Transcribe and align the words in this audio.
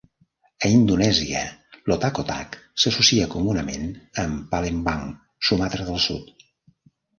A 0.67 0.69
Indonèsia, 0.75 1.43
l'otak-otak 1.91 2.57
s'associa 2.85 3.29
comunament 3.35 3.87
amb 4.25 4.43
Palembang, 4.57 5.07
Sumatra 5.51 5.89
del 5.93 6.05
Sud. 6.11 6.37